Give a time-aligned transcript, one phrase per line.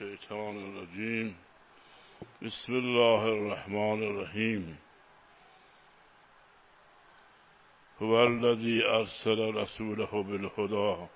[0.00, 1.36] الشيطان الرجيم
[2.42, 4.76] بسم الله الرحمن الرحيم
[8.02, 11.06] هو الذي أرسل رسوله بالهدى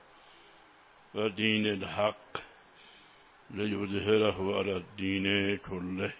[1.15, 2.39] ودين الحق
[3.51, 6.13] ليظهره على الدين كله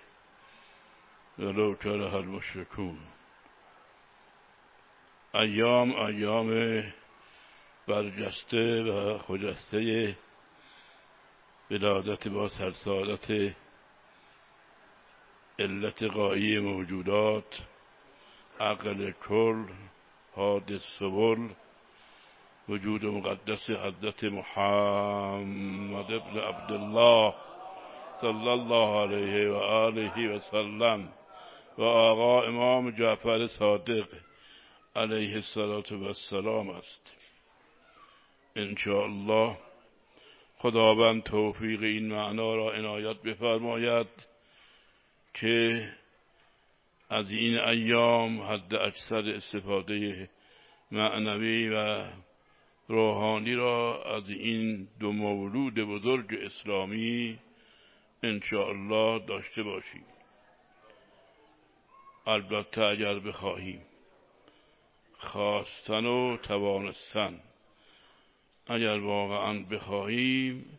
[1.39, 3.01] ولو كره المشركون
[5.35, 6.51] ایام ایام
[7.89, 10.15] برجسته و خجسته
[11.73, 13.55] ولادت با سرسالت
[15.59, 17.61] علت قایی موجودات
[18.61, 19.65] عقل کل
[20.35, 21.49] حادث سبل
[22.69, 27.35] وجود مقدس حضرت محمد ابن عبدالله
[28.21, 31.09] صلی الله علیه و آله و سلم
[31.79, 34.07] و آقا امام جعفر صادق
[34.97, 37.13] علیه السلام است.
[38.87, 39.72] الله
[40.63, 44.07] خداوند توفیق این معنا را عنایت بفرماید
[45.35, 45.89] که
[47.11, 50.29] از این ایام حد اکثر استفاده
[50.91, 52.05] معنوی و
[52.89, 57.39] روحانی را از این دو مولود بزرگ اسلامی
[58.53, 60.05] الله داشته باشیم.
[62.27, 63.83] البته اگر بخواهیم
[65.19, 67.41] خواستن و توانستن
[68.73, 70.79] اگر واقعا بخواهیم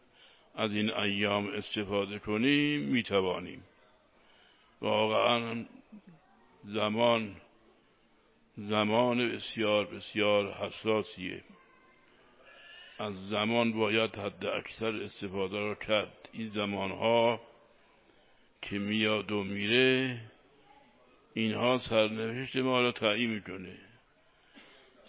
[0.56, 3.64] از این ایام استفاده کنیم می‌توانیم.
[4.82, 5.66] واقعا
[6.64, 7.36] زمان
[8.58, 11.44] زمان بسیار بسیار حساسیه.
[13.00, 16.30] از زمان باید حد اکثر استفاده را کرد.
[16.34, 17.42] این زمانها
[18.62, 20.22] که میاد و میره
[21.34, 23.78] اینها سرنوشت ما را تعیین می‌کنه.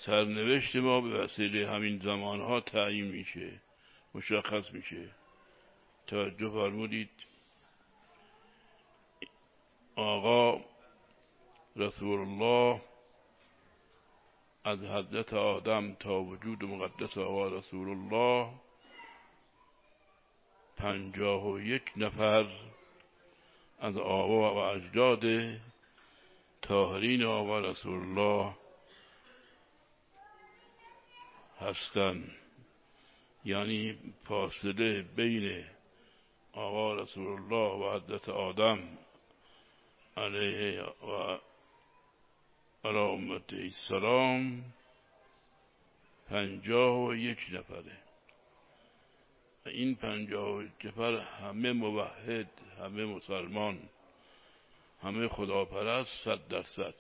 [0.07, 3.61] سرنوشت ما به وسیله همین زمانها تعیین میشه
[4.15, 5.09] مشخص میشه.
[6.07, 7.11] توجه فرمودید.
[9.97, 10.61] آقا
[11.77, 12.81] رسول الله
[14.65, 18.51] از حضرت آدم تا وجود مقدس آقا رسول الله
[20.77, 22.47] پنجاه و یک نفر
[23.81, 25.25] از آقا و اجداد
[26.63, 28.64] تاهرین آقا رسول الله
[31.61, 32.31] هستند
[33.45, 35.65] یعنی فاصله بین
[36.53, 38.99] آقا رسول الله و حضرت آدم
[40.17, 41.39] علیه و
[42.85, 44.65] علی امت السلام
[46.31, 47.99] پنجاه و یک نفره.
[49.67, 53.79] و این پنجاه و نفر همه موحد همه مسلمان
[55.03, 56.95] همه خداپرست صد درصد.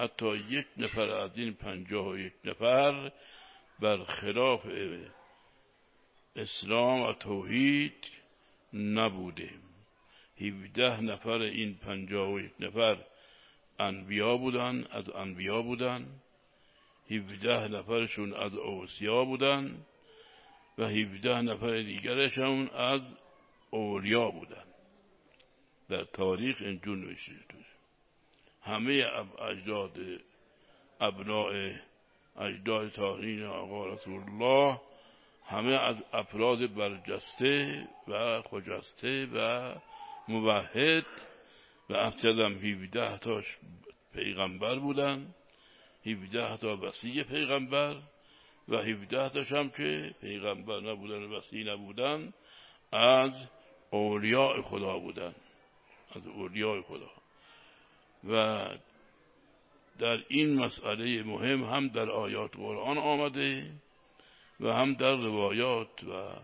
[0.00, 3.12] حتی یک نفر از این پنجاه و یک نفر
[4.06, 4.66] خلاف
[6.36, 8.06] اسلام و توحید
[8.72, 9.50] نبوده
[10.36, 12.96] هیوده نفر این پنجاه و یک نفر
[13.78, 16.06] انبیا بودن از انبیا بودن.
[17.08, 19.86] هیوده نفرشون از اوسیا بودن
[20.78, 23.00] و هیوده نفر دیگرشون از
[23.70, 24.64] اولیا بودن.
[25.88, 27.32] در تاریخ اینجور نوشته
[28.62, 29.04] همه
[29.38, 29.96] اجداد
[31.00, 31.72] ابناع
[32.36, 34.80] اجداد تاهرین آقا رسول الله
[35.46, 39.72] همه از افراد برجسته و خجسته و
[40.28, 41.06] موحد
[41.90, 43.56] و افجدم هیویده تاش
[44.14, 45.34] پیغمبر بودن
[46.02, 47.96] هیویده تا وسیع پیغمبر
[48.68, 52.32] و هیویده تاش هم که پیغمبر نبودن و وسیع نبودن
[52.92, 53.32] از
[53.90, 55.34] اولیاء خدا بودن
[56.16, 57.19] از اولیاء خدا.
[58.28, 58.64] و
[59.98, 63.70] در این مسئله مهم هم در آیات قرآن آمده
[64.60, 66.36] و هم در روایات و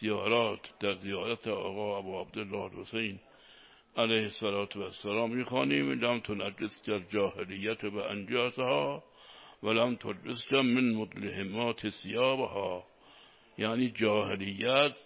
[0.00, 3.18] زیارات در زیارت آقا ابو عبدالله حسین
[3.96, 5.92] علیه السلام می‌خوانیم.
[5.92, 9.04] لم تنجس در جاهلیت و انجاسها
[9.62, 12.84] ولم تلبس من مطلهمات سیابها
[13.58, 14.96] یعنی جاهلیت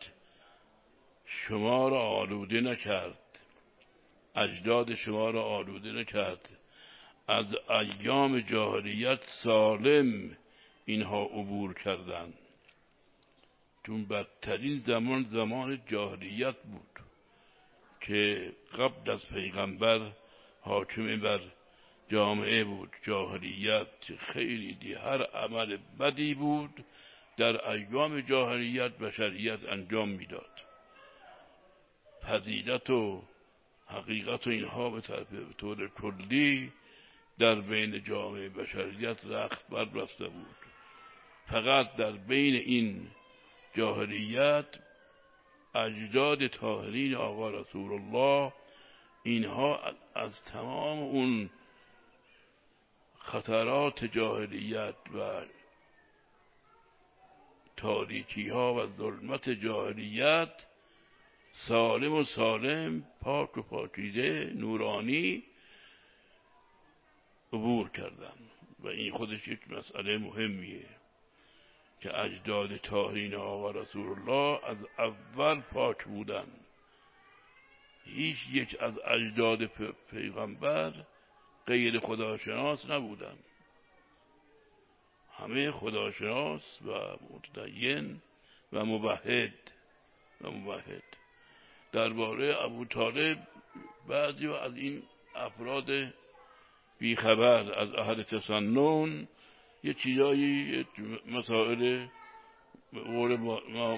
[1.27, 3.19] شما را آلوده نکرد.
[4.37, 6.49] اجداد شما را آلوده نکرد.
[7.29, 10.37] از ایام جاهلیت سالم
[10.85, 12.35] اینها عبور کردند.
[13.87, 17.01] چون بدترین زمان زمان جاهلیت بود
[18.01, 20.01] که قبل از پیغمبر
[20.61, 21.41] حاکم بر
[22.09, 22.91] جامعه بود.
[23.03, 26.85] جاهلیت خیلی دی هر عمل بدی بود
[27.37, 30.51] در ایام جاهلیت بشریت انجام می‌داد.
[32.29, 33.23] فضیلت و
[33.87, 35.01] حقیقت و اینها به
[35.59, 36.73] طور کلی
[37.39, 40.57] در بین جامعه بشریت رخت بربسته بود.
[41.47, 43.11] فقط در بین این
[43.75, 44.67] جاهلیت
[45.75, 48.53] اجداد طاهرین آقا رسول الله
[49.23, 49.81] اینها
[50.15, 51.51] از تمام اون
[53.19, 55.43] خطرات جاهلیت و
[57.77, 60.67] تاریکی ها و ظلمت جاهلیت
[61.57, 65.43] سالم و سالم پاک و پاکیزه نورانی
[67.53, 68.37] عبور کردن
[68.81, 70.87] و این خودش یک مسئله مهمیه
[72.01, 76.47] که اجداد تاهرین آقا رسول الله از اول پاک بودن.
[78.05, 79.65] هیچ یک از اجداد
[80.11, 80.93] پیغمبر
[81.67, 83.37] غیر خداشناس نبودن.
[85.39, 86.91] همه خداشناس و
[87.31, 88.23] متدین
[88.73, 89.71] و مبهد
[90.41, 91.03] و مبهد
[91.97, 93.39] درباره ابو طالب
[94.09, 95.03] بعضی از این
[95.35, 95.91] افراد
[96.99, 99.29] بیخبر از اهل تسنن
[99.85, 100.87] یه چیزایی
[101.31, 102.07] مسائل
[102.93, 103.37] قول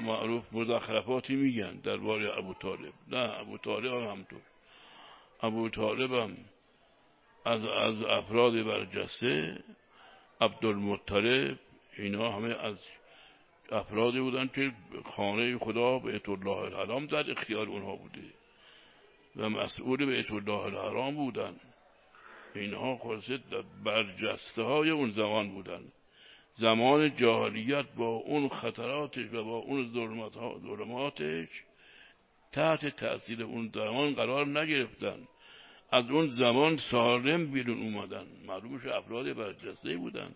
[0.02, 2.92] معروف مزخرفاتی میگن درباره ابو طالب.
[3.08, 4.40] نه ابو طالب هم همطور.
[5.40, 6.36] ابو طالب هم
[7.44, 9.64] از, از افراد برجسته
[10.40, 11.58] عبدالمطلب
[11.96, 12.76] اینا همه از
[13.72, 14.72] افرادی بودن که
[15.04, 18.22] خانه خدا بیت الله الحرام در اختیار اونها بوده.
[19.36, 21.54] و مسئول بیت الله الحرام بودن.
[22.54, 23.38] اینها خلاصه
[23.84, 25.82] برجسته های اون زمان بودن.
[26.54, 29.92] زمان جاهلیت با اون خطراتش و با اون
[30.62, 31.48] ظلماتش
[32.52, 35.28] تحت تأثیر اون زمان قرار نگرفتن.
[35.90, 38.26] از اون زمان سالم بیرون اومدن.
[38.46, 40.34] معلومش افراد برجسته بودن.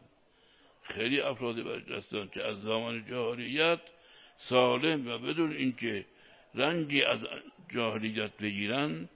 [0.83, 3.81] خیلی افراد برجسته که از زمان جاهلیت
[4.37, 6.05] سالم و بدون اینکه
[6.55, 7.19] رنگی از
[7.75, 9.09] جاهلیت بگیرن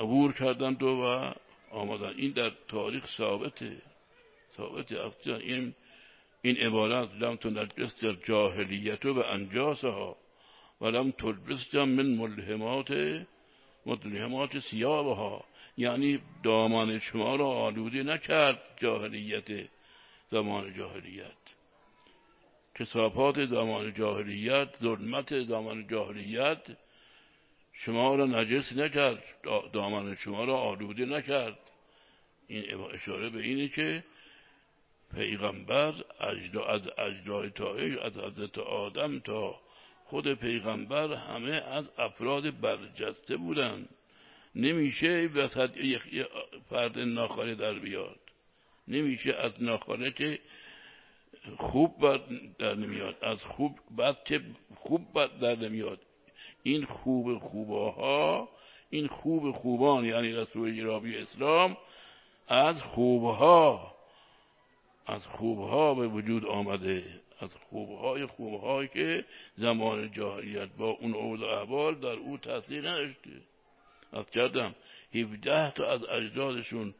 [0.00, 1.32] عبور کردند و
[1.70, 3.82] آمدن این در تاریخ ثابته
[4.56, 5.74] ثابته این
[6.42, 10.16] این عبارت لم تنجس در جاهلیت و انجاسها
[10.80, 12.90] و لم تلبس من ملهمات
[13.86, 15.44] ملهمات سیابها
[15.76, 19.68] یعنی دامان شما را آلوده نکرد جاهلیت.
[20.30, 21.42] زمان جاهلیت.
[22.74, 26.62] کسافات زمان جاهلیت ظلمت زمان جاهلیت
[27.72, 29.22] شما را نجس نکرد
[29.72, 31.58] دامن شما را آلوده نکرد.
[32.48, 34.04] این اشاره به اینه که
[35.14, 39.60] پیغمبر از اجدای تا از حضرت آدم تا
[40.04, 43.88] خود پیغمبر همه از افراد برجسته بودند.
[44.54, 46.02] نمیشه وسط یک
[46.70, 48.27] فرد ناخاله در بیاد.
[48.88, 50.38] نمیشه از ناخاله که
[51.56, 52.00] خوب
[52.58, 53.16] در نمیاد.
[53.22, 54.40] از خوب بد که
[54.76, 55.98] خوب بد در نمیاد.
[56.62, 58.48] این خوب خوباها
[58.90, 61.76] این خوب خوبان یعنی رسول جرابی اسلام
[62.48, 63.94] از خوبها
[65.06, 67.04] از خوبها به وجود آمده.
[67.40, 69.24] از خوبهای خوبهایی که
[69.56, 73.30] زمان جاهلیت با اون اوضاع احوال در او تاثیر نداشته.
[74.12, 74.74] از کردم.
[75.14, 76.94] 17 تا از اجدادشون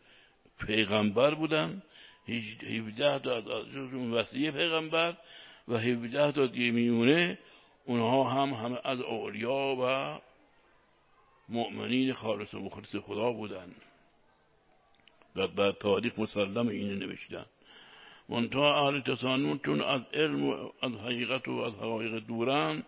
[0.66, 1.82] پیغمبر بودن
[2.28, 5.16] 17 تا از اجدادشون وسیع پیغمبر
[5.68, 7.38] و 17 تا دیگه
[7.84, 10.18] اونها هم همه از اولیا و
[11.48, 13.74] مؤمنین خالص و مخلص خدا بودن.
[15.36, 17.46] و در تاریخ مسلم اینو نوشتن.
[18.28, 22.82] منتها اهل تسانون چون از علم و از حقیقت و از حقایق دورن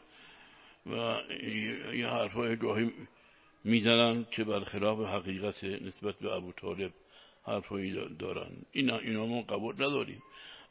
[0.87, 1.21] و
[1.93, 2.93] یه حرفای گاهی
[3.65, 6.93] می‌زنن که برخلاف حقیقت نسبت به ابو طالب
[7.43, 8.51] حرفایی دارن.
[8.73, 10.23] اینا اینا ما قبول نداریم.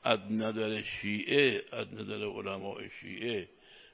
[0.04, 3.50] از نظر شیعه از نظر علماء شیعه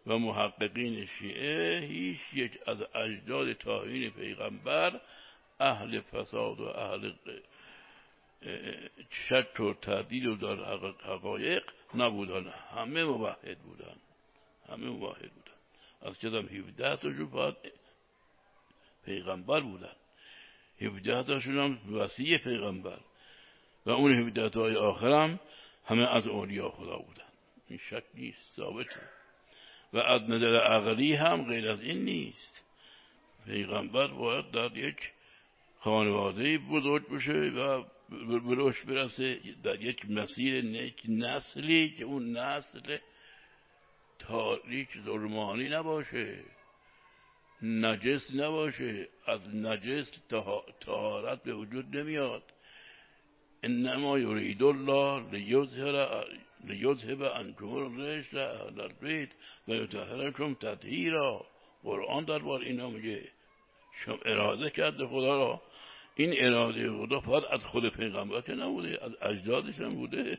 [0.07, 5.01] و محققین شیعه هیچ یک از اجداد تاهین پیغمبر
[5.59, 7.11] اهل فساد و اهل
[9.09, 10.55] شک و تردید و در
[11.13, 11.63] حقایق
[11.95, 12.53] نبودن.
[12.75, 13.95] همه موحد بودن.
[14.69, 15.55] همه موحد بودن.
[16.01, 17.55] از کدام 17 تاشون فقط
[19.05, 19.95] پیغمبر بودن.
[20.81, 22.99] 17 تاشون هم وسیع پیغمبر
[23.85, 25.39] و اون 17 های آخرم
[25.85, 27.23] همه از اولیا خدا بودن.
[27.69, 29.01] این شک نیست ثابته.
[29.93, 32.63] و از نظر عقلی هم غیر از این نیست.
[33.45, 35.11] پیغمبر باید در یک
[35.79, 42.97] خانواده بزرگ بشه و بروش برسه در یک مسیر یک نسلی که اون نسل
[44.19, 46.43] تاریک ظلمانی نباشه.
[47.61, 49.07] نجس نباشه.
[49.25, 50.11] از نجس
[50.81, 52.43] تهارت به وجود نمیاد.
[53.63, 56.25] انما یرید الله لیظهر
[56.63, 59.29] لیذهب عنکم الرجس اهل البیت
[59.67, 61.45] و یطهرکم تطهیرا.
[61.83, 63.23] قرآن در بار اینا میگه.
[64.05, 65.61] شما اراده کرده خدا را.
[66.15, 70.37] این اراده خدا فقط از خود پیغمبر که نبوده از اجدادش هم بوده.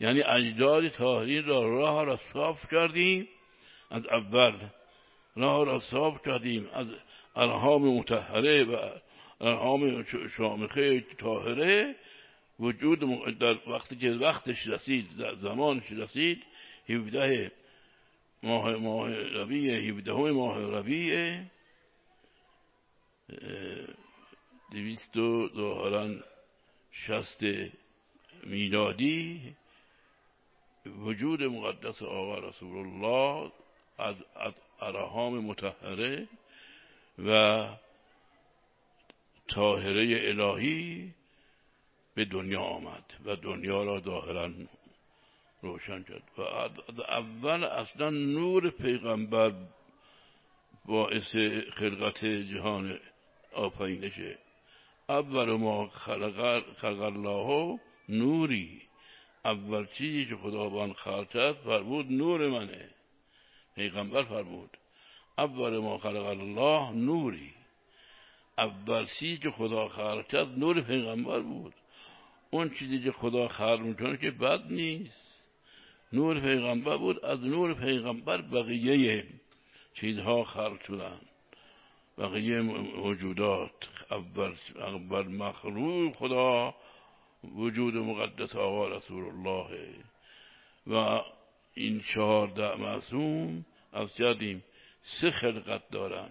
[0.00, 3.28] یعنی اجداد تاهرین را راه را صاف کردیم.
[3.90, 4.52] از اول
[5.40, 6.86] راه را صاف کردیم از
[7.36, 8.90] ارهام متحره و
[9.40, 10.04] ارهام
[10.36, 11.94] شامخه طاهره.
[12.60, 13.00] وجود
[13.38, 16.42] در وقتی که وقتش رسید در زمانش رسید
[16.88, 17.52] 17
[18.42, 21.40] ماه ماه ربیع 17 ماه ربیع
[24.72, 26.14] دویست و ظاهرا
[26.92, 27.40] شست
[28.44, 29.40] میلادی.
[30.86, 33.52] وجود مقدس آقا رسول الله
[33.98, 34.16] از
[34.80, 36.28] ارهام متحره
[37.18, 37.68] و
[39.48, 41.14] طاهره الهی
[42.14, 44.50] به دنیا آمد و دنیا را ظاهرا
[45.62, 46.22] روشن کرد.
[46.38, 46.42] و
[47.02, 49.52] اول اصلا نور پیغمبر
[50.84, 51.36] باعث
[51.72, 52.98] خلقت جهان
[53.52, 54.38] آفرینشه
[55.08, 58.82] اول ما خلق, خلق الله نوری.
[59.44, 62.90] اول چیزی که خداوند خلق کرد فرمود نور منه.
[63.80, 64.70] پیغمبر فرمود
[65.38, 67.50] اول ما خلق الله نوری.
[68.58, 71.74] اول چیزی که خدا خلق کرد نور پیغمبر بود.
[72.50, 75.42] اون چیزی که خدا خلق می‌کنه که بد نیست.
[76.12, 79.24] نور پیغمبر بود از نور پیغمبر بقیه
[79.94, 81.20] چیزها خلق شدن.
[82.18, 86.74] بقیه موجودات اول, اول مخلوق خدا
[87.44, 89.94] وجود مقدس آقا رسول الله.
[90.86, 91.20] و
[91.74, 94.64] این چهارده معصوم از جدیم
[95.02, 96.30] سه خلقت دارن.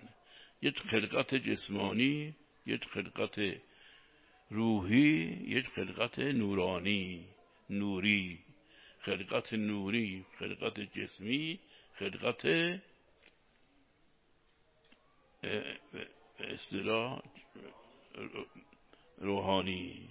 [0.61, 2.35] یک خلقت جسمانی
[2.65, 3.39] یک خلقت
[4.49, 7.25] روحی یک خلقت نورانی.
[7.69, 8.39] نوری
[8.99, 11.59] خلقت نوری خلقت جسمی
[11.93, 12.45] خلقت
[16.39, 17.21] اصطلاح
[19.17, 20.09] روحانی.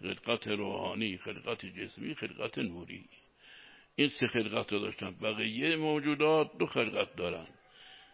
[0.00, 3.04] خلقت روحانی خلقت جسمی خلقت نوری.
[4.00, 5.10] این سه خلقت رو داشتن.
[5.10, 7.46] بقیه موجودات دو خلقت دارن.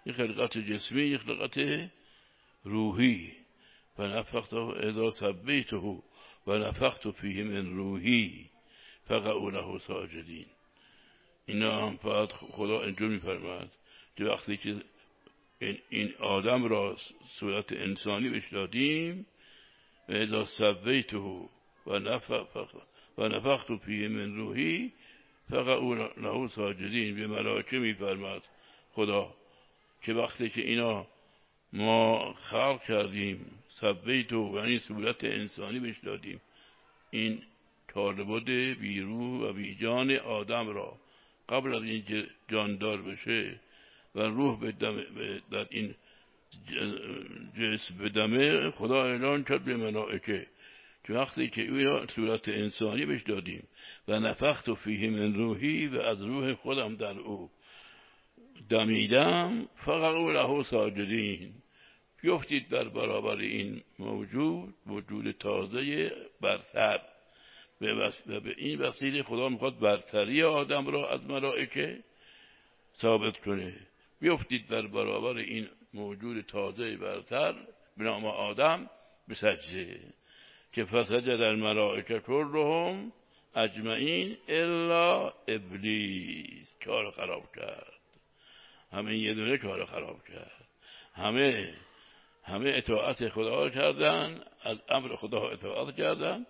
[0.06, 1.88] یک خلقت جسمی یک خلقت
[2.64, 3.32] روحی.
[3.98, 5.76] و نفخت اذا ثبیته
[6.46, 8.50] و نفخت فیه من روحی.
[9.10, 10.46] له ساجدین.
[11.46, 13.70] اینا هم فقط خدا اینجور میفرماد
[14.16, 14.76] که وقتی که
[15.90, 16.96] این آدم را
[17.38, 19.26] صورت انسانی بهش دادیم
[20.08, 21.16] و اذا سویته
[21.86, 22.74] و نفخ
[23.18, 24.92] و نفخت فیه من روحی
[25.50, 28.42] فقعوا له ساجدین به ملائکه میفرماد
[28.92, 29.34] خدا
[30.02, 31.06] که وقتی که اینا
[31.72, 36.40] ما خلق کردیم سویتو و این صورت انسانی بهش دادیم
[37.10, 37.42] این
[37.88, 38.44] طالبات
[38.80, 40.96] بیرو و بیجان آدم را
[41.48, 43.60] قبل از این جاندار بشه
[44.14, 44.72] و روح به
[45.50, 45.94] در این
[47.58, 50.46] جسم بدمه خدا اعلان کرد به ملائکه که
[51.12, 53.68] وقتی که او صورت انسانی بهش دادیم
[54.08, 57.50] و نفخت و فیه من روحی و از روح خودم در او
[58.68, 61.52] دمیدم او له ساجدین.
[62.22, 67.00] بیفتید در برابر این موجود وجود تازه برتر.
[67.80, 71.98] و به این وسیله خدا می‌خواد برتری آدم را از ملائکه
[73.00, 73.74] ثابت کنه.
[74.20, 77.54] بیفتید در برابر این موجود تازه برتر
[77.96, 78.90] به نام آدم
[79.28, 80.00] به سجده.
[80.76, 83.12] که فسجد الملائکه كلهم
[83.54, 86.74] اجمعین الا ابلیس.
[86.84, 87.92] کار خراب کرد.
[88.92, 90.68] همه یه دونه کار خراب کرد.
[91.14, 91.74] همه
[92.44, 96.46] همه اطاعت خدا کردن از امر خدا اطاعت کردن.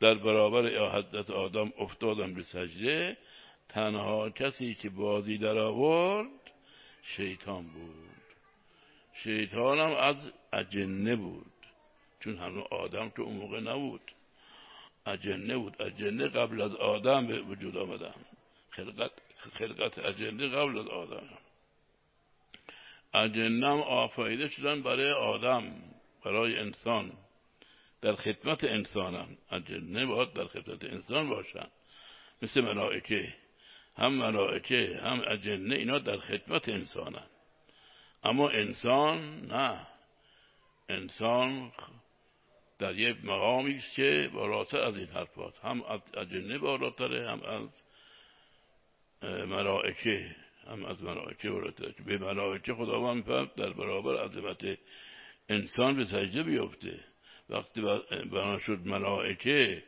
[0.00, 3.16] در برابر حضرت آدم افتادن به سجده.
[3.68, 6.28] تنها کسی که بازی در آورد
[7.02, 8.10] شیطان بود.
[9.14, 11.53] شیطان هم از اجنه بود.
[12.24, 14.00] چون هنوز آدم تو اون موقع نبود.
[15.06, 15.82] اجنه بود.
[15.82, 18.14] اجنه قبل از آدم به وجود آمدن
[18.70, 19.10] خلقت,
[19.58, 21.28] خلقت اجنه قبل از آدم.
[23.14, 25.72] اجنه هم آفایده شدن برای آدم
[26.24, 27.12] برای انسان.
[28.02, 31.66] در خدمت انسانم اجنه باید در خدمت انسان باشن.
[32.42, 33.34] مثل ملائکه.
[33.96, 37.26] هم ملائکه هم اجنه اینا در خدمت انسانن.
[38.24, 39.86] اما انسان نه.
[40.88, 41.72] انسان
[42.78, 47.68] در یک مقامی است که بالاتر از این حرفات هم از اجنه بالاتره هم از
[49.46, 51.94] ملائکه هم از ملائکه بالاتره.
[52.06, 54.78] به ملائکه خداوند میفرد در برابر عظمت
[55.48, 57.00] انسان به سجده بیفته.
[57.50, 57.80] وقتی
[58.32, 59.82] بنا شد ملائکه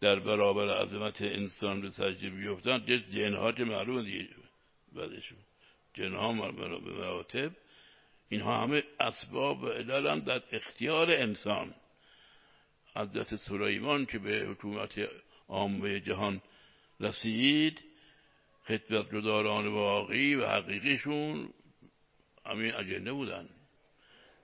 [0.00, 4.28] در برابر عظمت انسان به سجده بیفتن جز جنها که معلوم دیگه.
[4.92, 5.38] بعدشون
[5.94, 7.50] جنها مراتب
[8.28, 11.74] اینها همه اسباب و در اختیار انسان.
[12.96, 15.08] حضرت سلیمان که به حکومت
[15.48, 16.42] عامه جهان
[17.00, 17.80] رسید
[18.66, 21.48] خدمت گداران واقعی و حقیقیشون
[22.46, 23.48] همین اجنه بودن.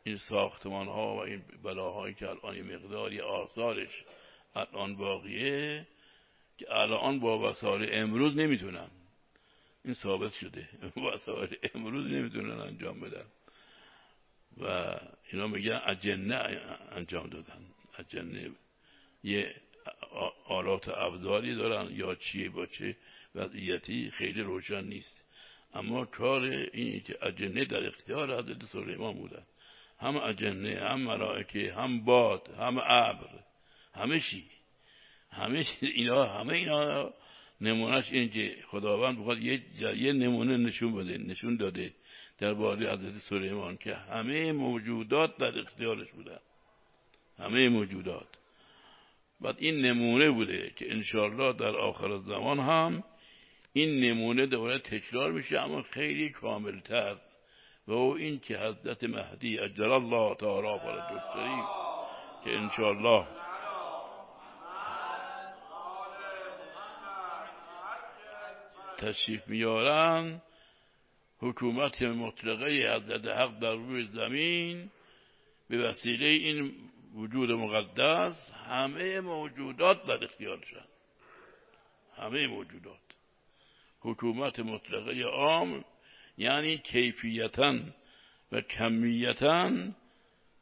[0.04, 4.04] این ساختمان ها و این بلاهایی که الان مقداری آثارش
[4.54, 5.86] الان باقیه
[6.58, 8.88] که الان با وسایل امروز نمی‌تونن.
[9.84, 10.68] این ثابت شده.
[11.14, 13.26] وسایل امروز نمی‌تونن انجام بدن.
[14.60, 14.96] و
[15.32, 16.34] اینا میگن اجنه
[16.92, 17.71] انجام دادن.
[17.98, 18.50] اجنه
[19.24, 19.54] یه
[20.44, 22.96] آلات ابزاری دارن یا چیه با چه
[23.34, 25.22] وضعیتی خیلی روشن نیست.
[25.74, 29.42] اما کار این که اجنه در اختیار حضرت سلیمان بودن
[29.98, 33.28] هم اجنه هم ملائکه هم باد هم ابر.
[33.94, 34.44] همه چی.
[35.30, 37.12] همه اینا همه اینا
[37.60, 39.62] نمونهش این که خداوند بخواد یه,
[39.96, 41.94] یه نمونه نشون بده نشون داده
[42.38, 46.38] در باری حضرت سلیمان که همه موجودات در اختیارش بودن.
[47.38, 48.28] همه موجودات.
[49.40, 53.04] بعد این نمونه بوده که انشاءالله در آخر زمان هم
[53.72, 57.16] این نمونه دوباره تکرار میشه اما خیلی کاملتر.
[57.86, 61.22] و او این که حضرت مهدی اجر الله تعالی فرجه
[62.44, 63.26] که انشاءالله
[68.98, 70.42] تشریف میارن
[71.38, 74.90] حکومت مطلقه حضرت حق در روی زمین
[75.68, 76.72] به وسیله این
[77.14, 80.84] وجود مقدس همه موجودات در اختیارشن
[82.16, 82.96] همه موجودات.
[84.00, 85.84] حکومت مطلقه عام
[86.38, 87.78] یعنی کیفیتا
[88.52, 89.70] و کمیتا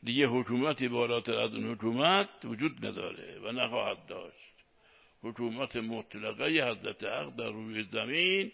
[0.02, 4.54] دیگه حکومتی بالاتر از اون حکومت وجود نداره و نخواهد داشت.
[5.22, 8.52] حکومت مطلقه حضرت حق در روی زمین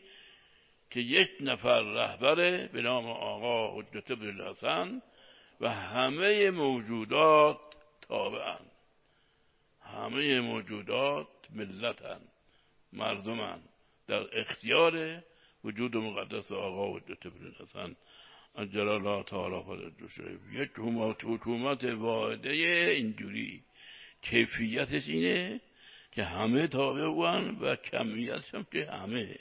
[0.91, 5.03] که یک نفر رهبره به نام آقا حجت بن
[5.61, 7.59] و همه موجودات
[8.09, 8.67] تابعن
[9.81, 12.21] همه موجودات ملتن
[12.93, 13.59] مردمن
[14.09, 15.23] در اختیار
[15.65, 17.97] وجود مقدس آقا حجت بن حسن
[18.57, 19.93] اجل الله تعالی فرج
[20.53, 20.71] یک
[21.25, 22.51] حکومت واحده
[22.97, 23.63] اینجوری.
[24.23, 25.61] کیفیتش اینه
[26.13, 29.39] که همه تابع بودن و کمیتش هم که همه.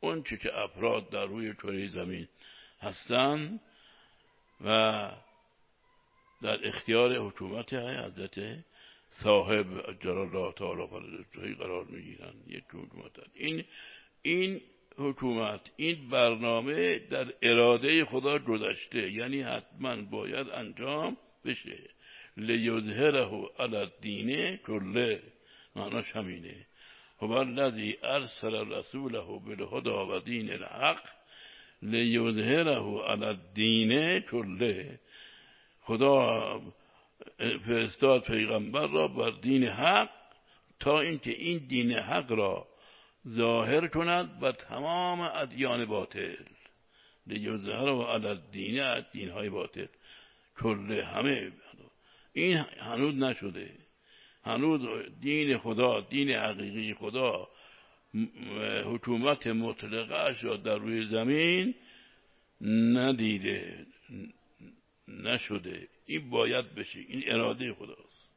[0.00, 2.28] اون چه که افراد در روی کره زمین
[2.80, 3.60] هستند
[4.64, 5.10] و
[6.42, 8.64] در اختیار حکومت حضرت
[9.10, 9.66] صاحب
[10.00, 13.64] جلال الله تعالی قرار می‌گیرن یک حکومت این
[14.22, 14.60] این
[14.98, 19.12] حکومت این برنامه در اراده خدا گذشته.
[19.12, 21.78] یعنی حتما باید انجام بشه.
[22.36, 25.22] لیظهره علی الدین کله
[25.76, 26.66] معناش همینه.
[27.18, 31.02] هو الذی ارسل رسوله بالهدى و دین الحق.
[31.82, 34.98] لیظهره علی الدین کله
[35.86, 36.60] خدا
[37.66, 40.10] فرستاد پیغمبر را بر دین حق
[40.80, 42.68] تا اینکه این دین حق را
[43.28, 46.36] ظاهر کند بر تمام ادیان باطل.
[47.26, 49.86] لیظهره علی الدین دین های باطل.
[50.60, 51.52] کله همه.
[52.32, 53.70] این هنوز نشده.
[54.44, 54.80] هنوز
[55.20, 57.48] دین خدا دین حقیقی خدا
[58.84, 61.74] حکومت مطلقه را در روی زمین
[62.96, 63.86] ندیده.
[65.08, 65.88] نشده.
[66.06, 66.98] این باید بشه.
[66.98, 68.30] این اراده خداست.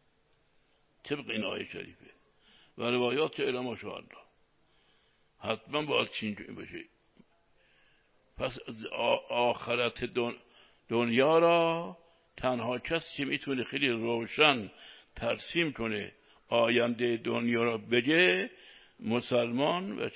[1.04, 2.06] طبق این آیه شریفه.
[2.78, 4.04] و روایات اعلام الله
[5.40, 6.86] حتما باید چین بشه
[8.38, 8.58] پس
[9.30, 10.04] آخرت
[10.90, 11.98] دنیا را
[12.38, 14.72] تنها کسی که می‌تونه خیلی روشن
[15.16, 16.12] ترسیم کنه
[16.48, 18.50] آینده دنیا را بگه
[19.00, 20.10] مسلمان و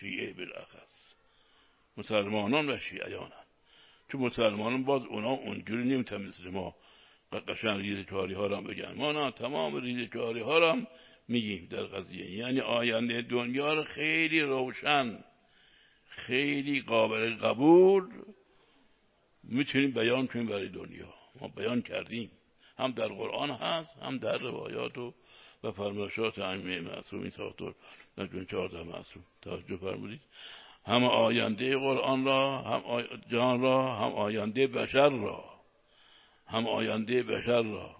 [0.00, 1.14] شیعه, بالاخص
[1.96, 3.32] مسلمانان و شیعیان
[4.08, 6.74] چون مسلمانان باز اونا اونجوری نمی‌تونن مثل ما.
[7.48, 8.92] قشن ریز کاری ها را بگن.
[8.92, 10.78] ما نه تمام ریز کاری ها را
[11.28, 12.30] میگیم در قضیه.
[12.30, 15.24] یعنی آینده دنیا را خیلی روشن
[16.08, 18.08] خیلی قابل قبول
[19.44, 21.14] می‌تونیم بیان کنیم برای دنیا.
[21.40, 22.30] ما بیان کردیم.
[22.78, 25.14] هم در قرآن هست هم در روایات و
[25.64, 27.74] و فرمایشات ائمه معصوم این ساختار
[28.18, 29.24] نجون چهارده معصوم.
[29.42, 30.20] توجه فرمودید؟
[30.86, 35.44] هم آینده قرآن را هم جان را هم آینده بشر را
[36.46, 37.96] هم آینده بشر را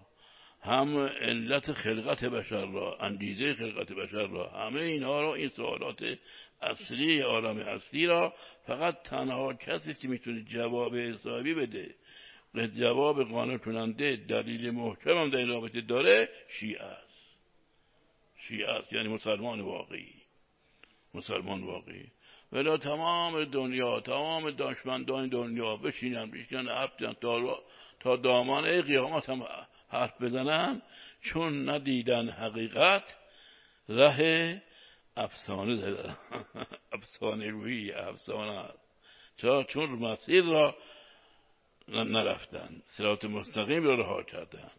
[0.62, 6.18] هم علت خلقت بشر را انگیزه خلقت بشر را همه اینها را این سوالات
[6.62, 8.35] اصلی عالم اصلی را
[8.66, 11.94] فقط تنها کسی که می‌تونه جواب حسابی بده.
[12.55, 17.37] جواب قانع کننده دلیل محکم هم در این رابطه داره شیعه است.
[18.38, 20.14] شیعه است یعنی مسلمان واقعی.
[21.14, 22.07] مسلمان واقعی.
[22.57, 26.90] ولی تمام دنیا تمام دانشمندان دنیا بشینن بشینن حرف
[28.01, 29.47] تا, دامان قیامت هم
[29.88, 30.83] حرف بزنن
[31.23, 33.16] چون ندیدن حقیقت
[33.88, 34.62] ره
[35.16, 36.16] افسانه زدن.
[36.92, 38.69] افسانه روی افسانه
[39.37, 40.77] چرا چون مسیر را
[41.88, 44.71] نرفتن سرات مستقیم رو رها کردن.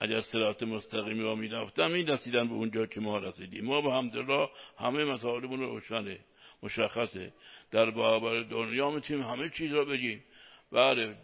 [0.00, 3.64] اگر سرات مستقیم را می‌رفتن می‌رسیدن به اونجا که ما رسیدیم.
[3.64, 6.18] ما به همدلله همه مسائلمون روشنه
[6.62, 7.32] مشخصه.
[7.70, 10.24] در برابر دنیا می‌تونیم همه چیز را بگیم.
[10.72, 11.16] بله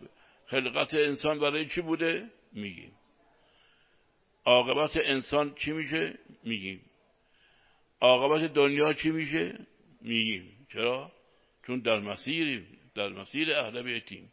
[0.46, 2.92] خلقت انسان برای چی بوده؟ میگیم.
[4.44, 6.81] عاقبت انسان چی میشه؟ میگیم.
[8.01, 9.59] عاقبت دنیا چی میشه؟
[10.03, 10.66] میگیم.
[10.72, 11.12] چرا؟
[11.66, 14.33] چون در مسیر در مسیر اهل بیتیم.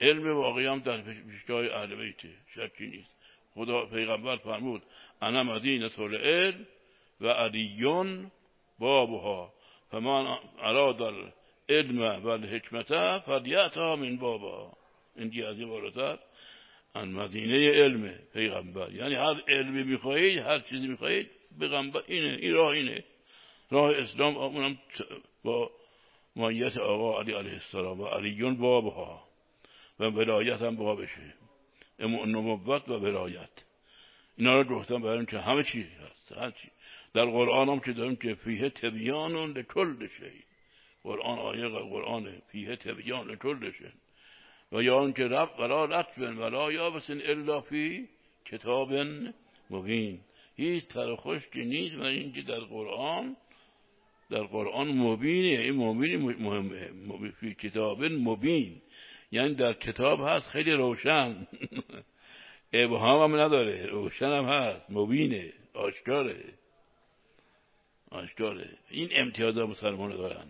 [0.00, 2.28] علم واقعی هم در پیشگاه اهل بیته.
[2.54, 3.18] شکی نیست.
[3.54, 4.82] خدا پیغمبر فرمود
[5.22, 6.66] انا مدینه العلم
[7.20, 8.30] و علیون
[8.78, 9.52] بابها.
[9.90, 14.72] فمن اراد العلم و الحکمت فلیعتا من بابا.
[15.16, 16.18] این از این بالاتر.
[16.94, 18.92] ان مدینه علم پیغمبر.
[18.92, 23.04] یعنی هر علمی می‌خواهید هر چیزی می‌خواهید پیغمبر اینه این راه اینه.
[23.70, 24.78] راه اسلام اونم
[25.44, 25.70] با
[26.36, 29.22] مایت آقا علی علیه السلام و علیون بابها
[30.00, 31.34] و ولایت هم بابشه
[32.00, 33.50] نبوت و ولایت.
[34.36, 36.70] اینا رو گفتم برای که همه چیز هست هر چیز
[37.14, 40.44] در قرآن هم که داریم که فیه تبیان لکل شی
[41.02, 43.84] قرآن آیه قرآن فیه تبیان لکل شی
[44.72, 48.08] و یا که رب ولا رتبن ولا یابسن الا فی
[48.44, 48.92] کتاب
[49.70, 50.20] مبین.
[50.56, 51.16] هیچ تر
[51.52, 53.36] که نیست و اینکه در قرآن
[54.30, 55.60] در قرآن مبینه.
[55.60, 58.82] این مبین مهمه فی کتاب مبین.
[59.32, 61.46] یعنی در کتاب هست خیلی روشن.
[62.72, 66.44] ابهام هم نداره روشن هم هست مبینه آشکاره.
[68.10, 68.70] آشکاره.
[68.90, 70.46] این امتیاز مسلمان دارن.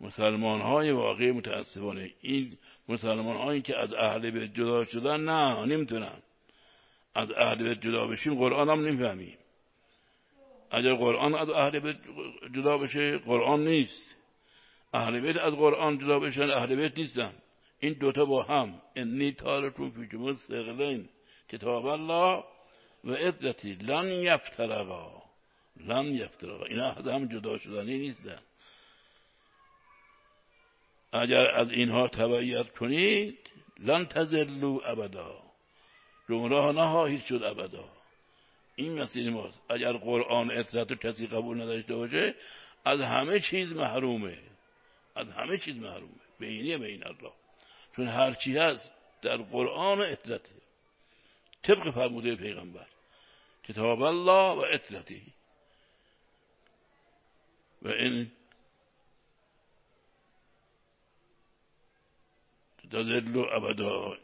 [0.00, 2.10] مسلمان های واقعی متاسفانه.
[2.20, 6.22] این مسلمان هایی که از اهل بیت جدا شدن نه نمی‌تونن.
[7.14, 9.38] از اهل بیت جدا بشیم قرآن هم نمی‌فهمیم.
[10.70, 11.96] اگر قرآن از اهل بیت
[12.54, 14.16] جدا بشه قرآن نیست.
[14.94, 17.32] اهل بیت از قرآن جدا بشن اهل بیت نیستن.
[17.80, 18.82] این دوتا با هم.
[18.96, 21.08] انی تارتون فی جمعه سقلین
[21.48, 22.44] کتاب الله
[23.04, 25.19] و عدتی لن یفترقا.
[25.76, 28.38] لن یفترقا این از هم جدا شدنی نیستن.
[31.12, 33.38] اگر از اینها تبعیت کنید
[33.78, 35.42] لن تزلو ابدا.
[36.28, 37.88] گمراه نخواهید شد ابدا.
[38.76, 39.60] این مسیر ماست.
[39.68, 42.34] اگر قرآن اطرت رو کسی قبول نداشته باشه
[42.84, 44.38] از همه چیز محرومه.
[45.16, 46.20] از همه چیز محرومه.
[46.38, 47.32] بینی بین الله.
[47.96, 48.90] چون هرچی هست
[49.22, 50.52] در قرآن اطرته
[51.62, 52.86] طبق فرموده پیغمبر.
[53.64, 55.22] کتاب الله و اطرتی
[57.82, 58.32] و این
[62.90, 64.16] تذلو ابدا.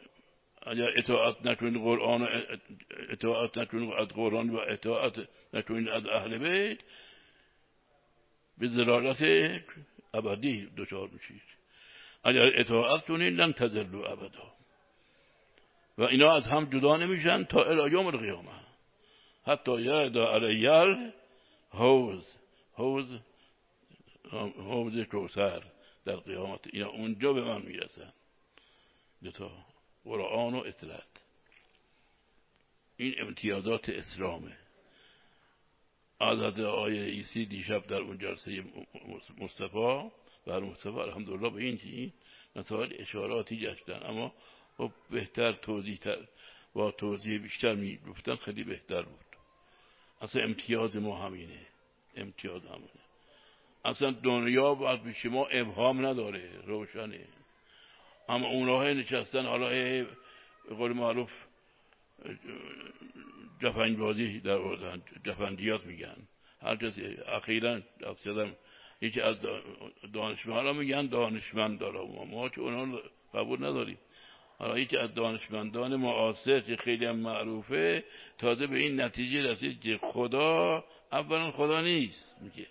[0.63, 2.29] اگر اطاعت نکنید قرآن
[3.11, 6.79] اطاعت نکنید از قرآن و اطاعت نکنید از اهل بیت
[8.59, 9.23] به زلالت
[10.15, 11.43] ابدی دچار میشید
[12.25, 14.53] اگر اطاعت کنید لن تذلو ابدا.
[15.99, 18.53] و اینا از هم جدا نمیشن تا الى یوم القیامه.
[19.47, 21.13] حتی یعدا علیال
[21.71, 22.25] حوز
[22.75, 23.21] حوز
[24.31, 25.63] حوز کوسر
[26.05, 26.61] در قیامت.
[26.73, 28.13] اینا اونجا به من می‌رسن.
[29.23, 29.51] دوتا
[30.05, 31.23] قرآن و اطلاعات.
[32.97, 34.57] این امتیازات اسلامه.
[36.21, 38.65] حضرت آیه ایسی دیشب در اون جلسه
[39.39, 40.11] مصطفی
[40.47, 42.13] بر مصطفی الحمدلله به این
[42.57, 44.01] مسائل اشاراتی گشتن.
[44.07, 44.33] اما
[44.77, 46.29] با بهتر توضیح تر
[46.75, 49.27] با توضیح بیشتر می گفتن خیلی بهتر بود.
[50.21, 51.67] اصلا امتیاز ما همینه.
[52.17, 53.06] امتیاز همینه.
[53.87, 57.21] اصلا دنیا به شما ابهام نداره روشنه.
[58.29, 61.33] اما اونها نشستن حالا به قول معروف
[63.63, 66.17] جفنگ بازی در آوردن جفندیات میگن.
[66.63, 68.53] هر کسی اخیرا دستیدم
[69.01, 69.37] یکی از
[70.13, 73.01] دانشمند ها میگن دانشمند داره ما که اونها
[73.35, 73.99] قبول نداریم.
[74.59, 78.05] حالا یکی از دانشمندان معاصر که خیلی هم معروفه
[78.39, 82.37] تازه به این نتیجه رسید که خدا اولا خدا نیست.
[82.41, 82.67] میگه.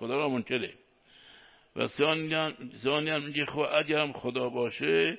[0.00, 0.72] خدا را منکره.
[1.76, 1.86] و
[2.82, 5.18] ثانیا میگه خب اگرم خدا باشه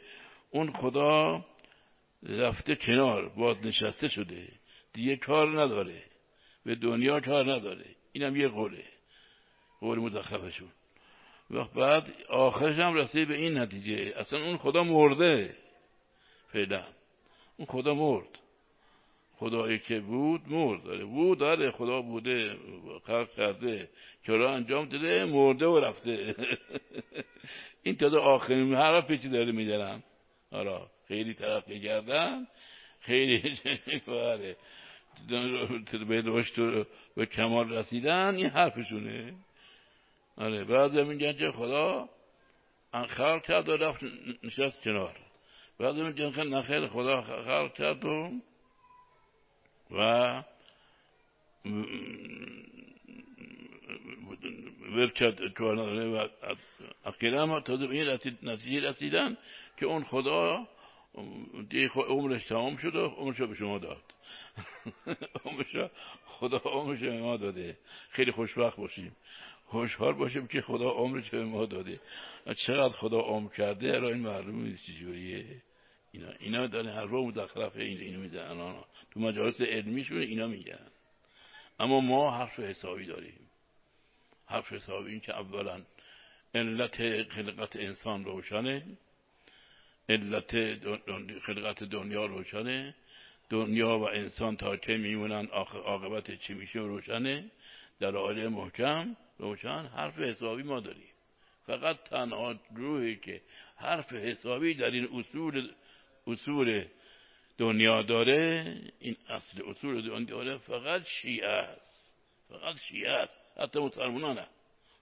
[0.52, 1.46] اون خدا
[2.24, 4.48] رفته کنار باز نشسته شده.
[4.94, 6.04] دیگه کار نداره.
[6.66, 7.86] به دنیا کار نداره.
[8.12, 8.84] اینم یه قوله.
[9.80, 10.70] قول مزخرفشون.
[11.52, 14.14] و بعد آخرش هم رسید به این نتیجه.
[14.18, 15.56] اصلا اون خدا مرده.
[16.48, 16.84] فعلا.
[17.58, 18.40] اون خدا مرد.
[19.42, 21.06] خدایی که بود مرد داره.
[21.06, 22.58] بود داره خدا بوده
[23.06, 23.90] خلق کرده.
[24.28, 26.36] را انجام داده؟ مرده و رفته.
[27.84, 30.04] این تازه آخرین حرفی که داره میدارن
[30.52, 32.48] آره خیلی ترقی کردن
[33.00, 33.60] خیلی
[34.08, 34.56] بله.
[36.08, 39.34] به رشد به کمال رسیدن این حرفشونه.
[40.38, 42.10] آره بعد میگن که خدا
[42.94, 44.04] خلق کرد و رفت
[44.44, 45.16] نشست کنار.
[45.80, 48.32] اون جنخه نخیر خدا خلق کرد و
[49.92, 50.44] و
[55.56, 56.28] توانه
[57.50, 59.38] و تازه به این نتیجه رسیدن
[59.78, 60.68] که اون خدا
[61.96, 64.04] عمرش تمام شد و عمرش به شما داد.
[65.46, 65.92] عمرش
[66.26, 67.78] خدا عمرش به ما داده.
[68.10, 69.16] خیلی خوشبخت باشیم.
[69.66, 72.00] خوشحال باشیم که خدا عمرش به ما داده.
[72.66, 75.46] چقدر خدا عمر کرده؟ را این معلوم نیست چجوریه.
[76.12, 78.74] اینا اینا دارن هر رو مدخلف این اینو می‌زنن.
[79.12, 80.88] تو مجالس علمیشون اینا میگن.
[81.80, 83.50] اما ما حرف حسابی داریم.
[84.46, 85.82] حرف حسابی این که اولا
[86.56, 88.84] علت خلقت انسان روشنه.
[90.10, 90.52] علت
[91.40, 92.96] خلقت دنیا روشنه.
[93.50, 97.46] دنیا و انسان تا چه میمونن عاقبت چی میشه روشنه.
[98.00, 101.08] در آله محکم روشن حرف حسابی ما داریم.
[101.66, 103.42] فقط تنها روحی که
[103.76, 105.72] حرف حسابی در این اصول
[106.28, 106.86] اصول
[107.58, 112.12] دنیا داره این اصل اصول دنیا داره فقط شیعه است.
[112.50, 113.34] فقط شیعه است.
[113.58, 114.48] حتی مسلمان نه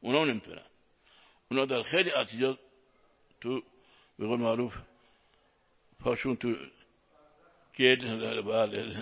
[0.01, 0.65] اونا نمی‌تونن.
[1.51, 2.59] اونا در خیلی عقیدات
[3.41, 3.63] تو
[4.19, 4.73] به قول معروف
[5.99, 6.55] پاشون تو
[7.77, 8.99] گل بله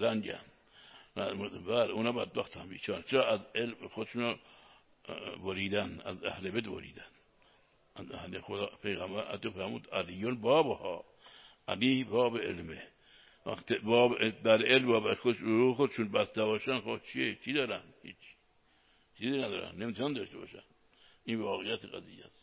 [0.00, 0.40] رنگن
[1.16, 4.38] بله اونا بدبخت هم بیچار چرا از علم خودشون
[5.44, 7.06] بریدن از اهل بد بریدن؟
[7.96, 11.04] از اهل خدا پیغمبر اتو فرمود علیون بابها
[11.70, 12.82] علی باب علمه.
[13.46, 18.16] وقت باب در علم باب خود رو خودشون بسته باشن خود چیه؟ چی دارن؟ هیچ.
[19.18, 19.82] چیزی ندارن.
[19.82, 20.62] نمی‌تونن داشته باشن.
[21.24, 22.40] این واقعیت قضیه است.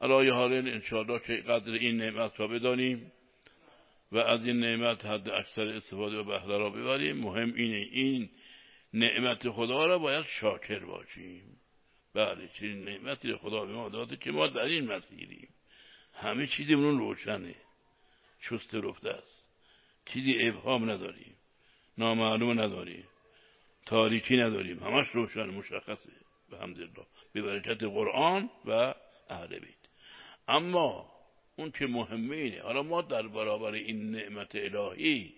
[0.00, 3.12] علای حالین انشاءالله که قدر این نعمت را بدانیم
[4.12, 7.16] و از این نعمت حد اکثر استفاده و بهره را ببریم.
[7.16, 8.30] مهم اینه این
[8.94, 11.42] نعمت خدا را باید شاکر باشیم.
[12.14, 15.48] بله چنین نعمتی خدا به ما داده که ما در این مسیریم.
[16.14, 17.54] همه چیزمون روشنه.
[18.40, 19.44] چست رفته است.
[20.06, 21.36] چیزی ابهام نداریم.
[21.98, 23.04] نامعلوم نداریم.
[23.86, 24.82] تاریکی نداریم.
[24.82, 26.12] همش روشن مشخصه.
[26.50, 28.94] به حمدالله به برکت قرآن و
[29.30, 29.74] اهل بیت.
[30.48, 31.12] اما
[31.56, 32.60] اون که مهمه اینه.
[32.60, 35.34] حالا ما در برابر این نعمت الهی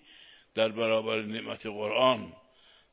[0.55, 2.33] در برابر نعمت قرآن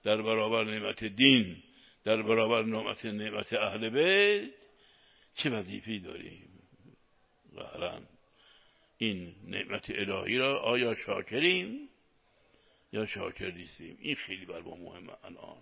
[0.03, 1.63] در برابر نعمت دین
[2.03, 4.51] در برابر نعمت نعمت اهل بیت
[5.35, 6.49] چه وظیفی داریم؟
[7.55, 8.01] قهرن
[8.97, 11.89] این نعمت الهی را آیا شاکریم
[12.93, 15.57] یا شاکر نیستیم؟ این خیلی بر ما مهمه الان.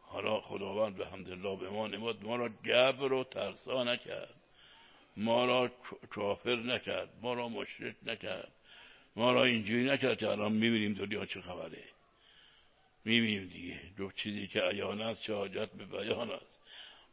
[0.00, 4.34] حالا خداوند به حمدالله به ما نماد ما را گبر و ترسا نکرد.
[5.16, 5.70] ما را
[6.10, 7.08] کافر نکرد.
[7.22, 8.52] ما را مشرک نکرد.
[9.16, 11.84] ما را اینجوری نکرد که الان می‌بینیم دنیا چه خبره.
[13.04, 13.80] می‌بینیم دیگه.
[13.96, 16.58] دو چیزی که عیان است شهاجت به بیان است.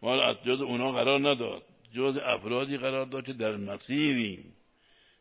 [0.01, 1.63] ما را از جز اونا قرار نداد.
[1.93, 4.53] جز افرادی قرار داد که در مسیریم.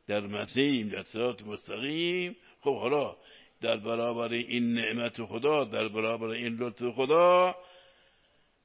[0.06, 2.36] در مسیریم در صراط مستقیم.
[2.60, 3.16] خب حالا
[3.60, 7.56] در برابر این نعمت خدا در برابر این لطف خدا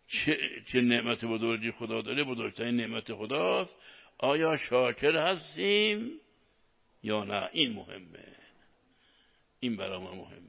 [0.07, 0.37] چه,
[0.71, 3.75] چه نعمت بزرگی خدا داره؟ بزرگترین نعمت خداست.
[4.17, 6.11] آیا شاکر هستیم
[7.03, 8.35] یا نه؟ این مهمه.
[9.59, 10.47] این برای ما مهمه.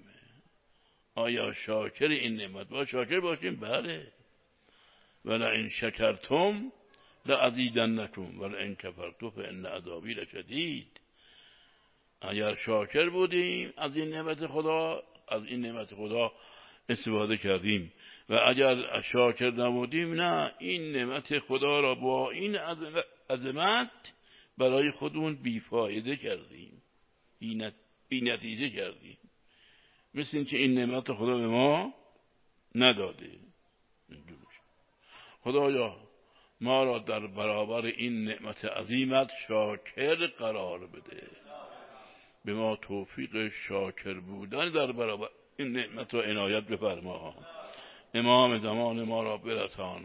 [1.14, 4.12] آیا شاکر این نعمت؟ با شاکر باشیم؟ بله.
[5.24, 6.72] ولا این شکرتم
[7.29, 11.01] لعزیدنکم ولا این کفرتم فان عذابی لشدید.
[12.21, 16.33] اگر شاکر بودیم از این نعمت خدا از این نعمت خدا
[16.88, 17.93] استفاده کردیم.
[18.29, 22.57] و اگر شاکر نبودیم نه این نعمت خدا را با این
[23.31, 24.12] عظمت
[24.59, 26.83] برای خودمون بیفایده کردیم.
[28.09, 29.19] بی نتیجه کردیم.
[30.14, 31.95] مثل اینکه این نعمت خدا به ما
[32.75, 33.31] نداده.
[35.41, 36.08] خدایا
[36.61, 41.23] ما را در برابر این نعمت عظیمت شاکر قرار بده.
[42.44, 47.35] به ما توفیق شاکر بودن در برابر این نعمت را عنایت بفرما.
[48.14, 50.05] امام زمان ما را برسان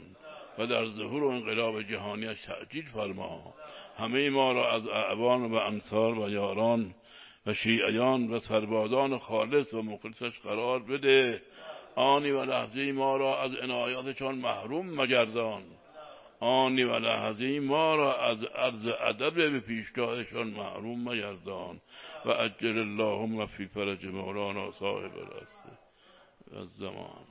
[0.58, 3.54] و در ظهور و انقلاب جهانیش تعجیل فرما.
[3.98, 6.96] همه ما را از اعوان و انصار و یاران
[7.46, 11.42] و شیعیان و سربازان خالص و مخلصش قرار بده.
[11.96, 15.63] آنی و لحظه ما را از عنایاتشان محروم مگردان.
[16.44, 21.82] آنی و لحظه ما را از عرض ادب به پیشگاهشان محروم مگردان
[22.26, 25.12] و اجل اللهم فی فرج مولانا صاحب
[26.54, 27.26] الزمان